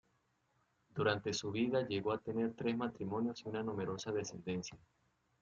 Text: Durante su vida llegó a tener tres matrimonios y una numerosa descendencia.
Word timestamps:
Durante 0.95 1.31
su 1.31 1.51
vida 1.51 1.87
llegó 1.87 2.11
a 2.11 2.17
tener 2.17 2.55
tres 2.55 2.75
matrimonios 2.75 3.43
y 3.45 3.49
una 3.49 3.61
numerosa 3.61 4.11
descendencia. 4.11 4.79